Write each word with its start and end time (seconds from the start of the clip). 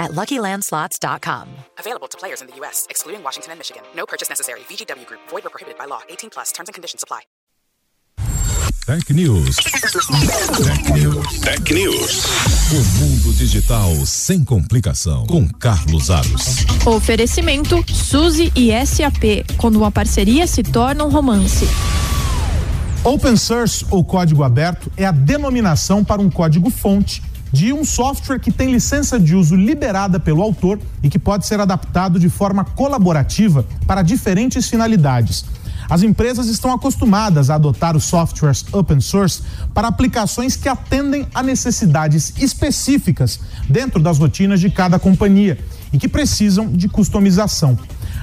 at 0.00 0.10
LuckyLandSlots.com. 0.12 1.46
Available 1.78 2.08
to 2.08 2.18
players 2.18 2.40
in 2.40 2.48
the 2.48 2.56
U.S., 2.56 2.88
excluding 2.90 3.22
Washington 3.22 3.52
and 3.52 3.60
Michigan. 3.60 3.82
No 3.94 4.06
purchase 4.06 4.28
necessary. 4.28 4.60
VGW 4.60 5.06
Group. 5.06 5.20
Void 5.28 5.46
or 5.46 5.50
prohibited 5.50 5.78
by 5.78 5.84
law. 5.84 6.00
18 6.08 6.30
plus. 6.30 6.50
Terms 6.50 6.68
and 6.68 6.74
conditions 6.74 7.04
apply. 7.04 7.20
Tech 8.86 9.08
News. 9.10 9.56
Tech 9.56 10.94
News. 10.94 11.40
Tech 11.42 11.72
News. 11.72 12.24
O 12.72 12.98
mundo 12.98 13.32
digital 13.34 13.94
sem 14.04 14.42
complicação. 14.42 15.26
Com 15.26 15.48
Carlos 15.48 16.10
Aros. 16.10 16.64
Oferecimento 16.84 17.84
Suzy 17.86 18.50
e 18.56 18.72
SAP. 18.84 19.46
Quando 19.58 19.76
uma 19.76 19.92
parceria 19.92 20.46
se 20.46 20.64
torna 20.64 21.04
um 21.04 21.08
romance. 21.08 21.66
Open 23.04 23.36
Source 23.36 23.86
ou 23.90 24.04
código 24.04 24.42
aberto 24.42 24.90
é 24.96 25.04
a 25.04 25.12
denominação 25.12 26.02
para 26.02 26.20
um 26.20 26.28
código-fonte 26.28 27.22
de 27.52 27.72
um 27.72 27.84
software 27.84 28.38
que 28.38 28.52
tem 28.52 28.72
licença 28.72 29.18
de 29.18 29.34
uso 29.34 29.56
liberada 29.56 30.20
pelo 30.20 30.42
autor 30.42 30.78
e 31.02 31.08
que 31.08 31.18
pode 31.18 31.46
ser 31.46 31.60
adaptado 31.60 32.18
de 32.18 32.28
forma 32.28 32.64
colaborativa 32.64 33.64
para 33.86 34.02
diferentes 34.02 34.68
finalidades. 34.68 35.44
As 35.88 36.02
empresas 36.04 36.46
estão 36.46 36.72
acostumadas 36.72 37.50
a 37.50 37.56
adotar 37.56 37.96
os 37.96 38.04
softwares 38.04 38.64
open 38.72 39.00
source 39.00 39.42
para 39.74 39.88
aplicações 39.88 40.54
que 40.54 40.68
atendem 40.68 41.26
a 41.34 41.42
necessidades 41.42 42.32
específicas 42.38 43.40
dentro 43.68 44.00
das 44.00 44.16
rotinas 44.16 44.60
de 44.60 44.70
cada 44.70 45.00
companhia 45.00 45.58
e 45.92 45.98
que 45.98 46.08
precisam 46.08 46.70
de 46.70 46.88
customização. 46.88 47.76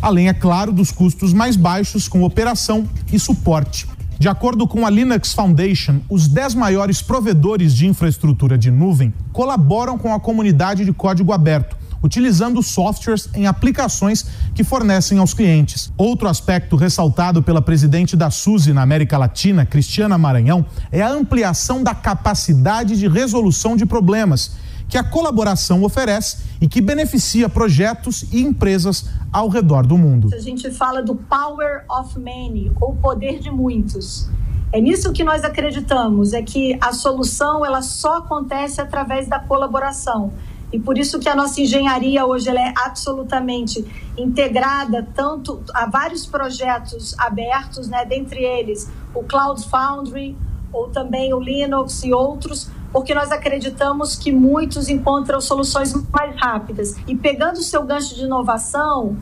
Além, 0.00 0.28
é 0.28 0.34
claro, 0.34 0.72
dos 0.72 0.90
custos 0.90 1.32
mais 1.32 1.54
baixos 1.54 2.08
com 2.08 2.24
operação 2.24 2.88
e 3.12 3.18
suporte. 3.20 3.86
De 4.22 4.28
acordo 4.28 4.68
com 4.68 4.86
a 4.86 4.88
Linux 4.88 5.32
Foundation, 5.32 6.00
os 6.08 6.28
10 6.28 6.54
maiores 6.54 7.02
provedores 7.02 7.74
de 7.74 7.88
infraestrutura 7.88 8.56
de 8.56 8.70
nuvem 8.70 9.12
colaboram 9.32 9.98
com 9.98 10.14
a 10.14 10.20
comunidade 10.20 10.84
de 10.84 10.92
código 10.92 11.32
aberto, 11.32 11.76
utilizando 12.00 12.62
softwares 12.62 13.28
em 13.34 13.48
aplicações 13.48 14.24
que 14.54 14.62
fornecem 14.62 15.18
aos 15.18 15.34
clientes. 15.34 15.92
Outro 15.96 16.28
aspecto 16.28 16.76
ressaltado 16.76 17.42
pela 17.42 17.60
presidente 17.60 18.16
da 18.16 18.30
SUSE 18.30 18.72
na 18.72 18.82
América 18.82 19.18
Latina, 19.18 19.66
Cristiana 19.66 20.16
Maranhão, 20.16 20.64
é 20.92 21.02
a 21.02 21.10
ampliação 21.10 21.82
da 21.82 21.92
capacidade 21.92 22.96
de 22.96 23.08
resolução 23.08 23.76
de 23.76 23.84
problemas 23.84 24.52
que 24.92 24.98
a 24.98 25.02
colaboração 25.02 25.82
oferece 25.84 26.44
e 26.60 26.68
que 26.68 26.78
beneficia 26.78 27.48
projetos 27.48 28.26
e 28.30 28.42
empresas 28.42 29.06
ao 29.32 29.48
redor 29.48 29.86
do 29.86 29.96
mundo. 29.96 30.28
A 30.34 30.38
gente 30.38 30.70
fala 30.70 31.02
do 31.02 31.14
power 31.14 31.82
of 31.88 32.18
many, 32.18 32.70
ou 32.78 32.94
poder 32.96 33.38
de 33.38 33.50
muitos. 33.50 34.28
É 34.70 34.82
nisso 34.82 35.10
que 35.10 35.24
nós 35.24 35.44
acreditamos, 35.44 36.34
é 36.34 36.42
que 36.42 36.76
a 36.78 36.92
solução 36.92 37.64
ela 37.64 37.80
só 37.80 38.18
acontece 38.18 38.82
através 38.82 39.26
da 39.26 39.38
colaboração. 39.38 40.30
E 40.70 40.78
por 40.78 40.98
isso 40.98 41.18
que 41.18 41.28
a 41.28 41.34
nossa 41.34 41.62
engenharia 41.62 42.26
hoje 42.26 42.50
ela 42.50 42.60
é 42.60 42.74
absolutamente 42.76 43.82
integrada 44.18 45.08
tanto 45.14 45.62
a 45.72 45.86
vários 45.86 46.26
projetos 46.26 47.18
abertos, 47.18 47.88
né, 47.88 48.04
dentre 48.04 48.44
eles 48.44 48.90
o 49.14 49.22
Cloud 49.22 49.66
Foundry 49.70 50.36
ou 50.70 50.88
também 50.88 51.32
o 51.32 51.40
Linux 51.40 52.04
e 52.04 52.12
outros, 52.12 52.70
porque 52.92 53.14
nós 53.14 53.32
acreditamos 53.32 54.14
que 54.16 54.30
muitos 54.30 54.88
encontram 54.88 55.40
soluções 55.40 55.94
mais 56.10 56.36
rápidas. 56.36 56.94
E 57.06 57.16
pegando 57.16 57.56
o 57.56 57.62
seu 57.62 57.82
gancho 57.84 58.14
de 58.14 58.24
inovação, 58.24 59.16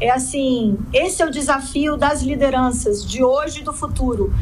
é 0.00 0.10
assim, 0.10 0.78
esse 0.92 1.22
é 1.22 1.26
o 1.26 1.30
desafio 1.30 1.96
das 1.96 2.22
lideranças 2.22 3.04
de 3.04 3.24
hoje 3.24 3.60
e 3.60 3.64
do 3.64 3.72
futuro. 3.72 4.32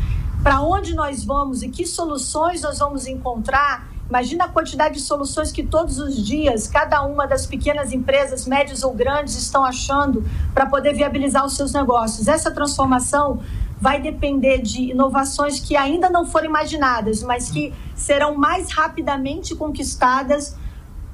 Para 0.43 0.61
onde 0.61 0.95
nós 0.95 1.25
vamos 1.25 1.63
e 1.63 1.69
que 1.69 1.87
soluções 1.87 2.61
nós 2.63 2.79
vamos 2.79 3.07
encontrar? 3.07 3.89
Imagina 4.09 4.45
a 4.45 4.49
quantidade 4.49 4.95
de 4.97 5.01
soluções 5.01 5.51
que 5.51 5.63
todos 5.63 5.99
os 5.99 6.15
dias 6.23 6.69
cada 6.69 7.03
uma 7.03 7.27
das 7.27 7.47
pequenas 7.47 7.93
empresas, 7.93 8.47
médias 8.47 8.83
ou 8.83 8.93
grandes, 8.93 9.35
estão 9.35 9.65
achando 9.65 10.23
para 10.53 10.67
poder 10.67 10.93
viabilizar 10.93 11.47
os 11.47 11.57
seus 11.57 11.73
negócios. 11.73 12.29
Essa 12.29 12.51
transformação 12.51 13.41
vai 13.81 14.01
depender 14.01 14.59
de 14.63 14.91
inovações 14.91 15.61
que 15.61 15.77
ainda 15.77 16.09
não 16.09 16.27
foram 16.27 16.47
imaginadas, 16.47 17.23
mas 17.23 17.51
que 17.51 17.73
serão 17.95 18.37
mais 18.37 18.71
rapidamente 18.73 19.55
conquistadas 19.55 20.57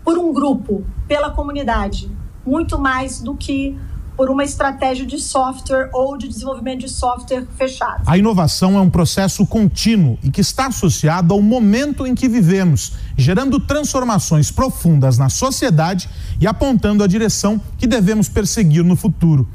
por 0.05 0.19
um 0.19 0.33
grupo, 0.33 0.85
pela 1.07 1.31
comunidade, 1.31 2.11
muito 2.45 2.79
mais 2.79 3.21
do 3.21 3.35
que 3.35 3.79
por 4.21 4.29
uma 4.29 4.45
estratégia 4.45 5.07
de 5.07 5.19
software 5.19 5.89
ou 5.95 6.15
de 6.15 6.29
desenvolvimento 6.29 6.81
de 6.81 6.91
software 6.91 7.47
fechado. 7.57 8.03
A 8.07 8.19
inovação 8.19 8.77
é 8.77 8.81
um 8.81 8.91
processo 8.91 9.47
contínuo 9.47 10.19
e 10.23 10.31
que 10.31 10.43
está 10.43 10.67
associado 10.67 11.33
ao 11.33 11.41
momento 11.41 12.07
em 12.07 12.15
que 12.15 12.29
vivemos, 12.29 12.93
gerando 13.17 13.59
transformações 13.59 14.51
profundas 14.51 15.17
na 15.17 15.31
sociedade 15.31 16.07
e 16.39 16.47
apontando 16.47 17.03
a 17.03 17.07
direção 17.07 17.59
que 17.79 17.87
devemos 17.87 18.29
perseguir 18.29 18.85
no 18.85 18.95
futuro. 18.95 19.49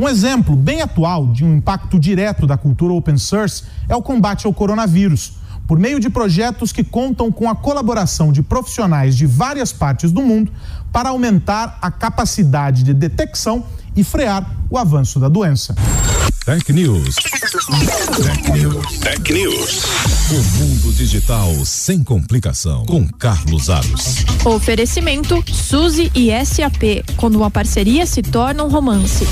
Um 0.00 0.08
exemplo 0.08 0.56
bem 0.56 0.80
atual 0.80 1.26
de 1.26 1.44
um 1.44 1.54
impacto 1.54 1.98
direto 2.00 2.46
da 2.46 2.56
cultura 2.56 2.94
open 2.94 3.18
source 3.18 3.64
é 3.86 3.94
o 3.94 4.00
combate 4.00 4.46
ao 4.46 4.54
coronavírus. 4.54 5.34
Por 5.68 5.78
meio 5.78 6.00
de 6.00 6.08
projetos 6.08 6.72
que 6.72 6.82
contam 6.82 7.30
com 7.30 7.50
a 7.50 7.54
colaboração 7.54 8.32
de 8.32 8.42
profissionais 8.42 9.14
de 9.14 9.26
várias 9.26 9.74
partes 9.74 10.10
do 10.10 10.22
mundo 10.22 10.50
para 10.90 11.10
aumentar 11.10 11.78
a 11.82 11.90
capacidade 11.90 12.82
de 12.82 12.94
detecção 12.94 13.62
e 13.94 14.02
frear 14.02 14.50
o 14.70 14.78
avanço 14.78 15.20
da 15.20 15.28
doença. 15.28 15.74
Tech 16.46 16.72
News. 16.72 17.16
Tech 17.16 18.52
News. 18.52 18.98
Tech 19.00 19.30
News. 19.30 19.84
O 20.30 20.42
mundo 20.64 20.94
digital 20.94 21.52
sem 21.66 22.02
complicação. 22.02 22.86
Com 22.86 23.06
Carlos 23.06 23.68
Aros. 23.68 24.24
Oferecimento 24.46 25.44
Suzy 25.52 26.10
e 26.14 26.30
SAP. 26.42 27.04
Quando 27.18 27.36
uma 27.36 27.50
parceria 27.50 28.06
se 28.06 28.22
torna 28.22 28.64
um 28.64 28.70
romance. 28.70 29.26